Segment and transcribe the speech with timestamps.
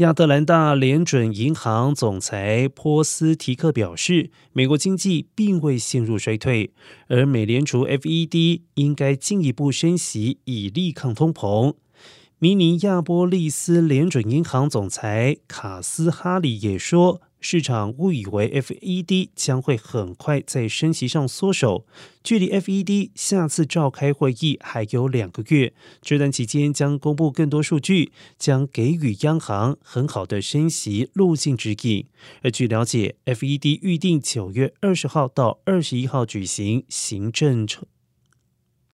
[0.00, 6.72] 亚特兰大联准银行总裁波斯提克表示，美国经济并未陷入衰退，
[7.08, 11.74] 而美联储 FED 应该进一步升息以利抗通膨。
[12.42, 17.20] 明尼亚波利斯联准银行总裁卡斯哈里也说。
[17.38, 21.86] 市场误以为 FED 将会很快在升息上缩手，
[22.22, 25.72] 距离 FED 下次召开会议还有两个月。
[26.02, 32.06] 这段期间将公布更多数据，将给予央行很好的升息路径指引。
[32.42, 37.66] 而据了解，FED 预定九月二十号到二十一号举行行政